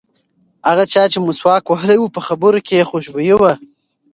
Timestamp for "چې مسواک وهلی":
1.11-1.97